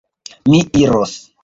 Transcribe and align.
Mi 0.53 0.61
iros. 0.81 1.15